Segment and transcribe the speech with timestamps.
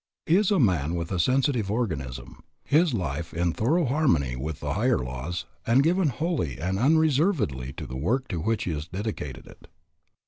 [0.25, 4.73] He is a man with a sensitive organism, his life in thorough harmony with the
[4.73, 9.45] higher laws, and given wholly and unreservedly to the work to which he has dedicated
[9.45, 9.67] it.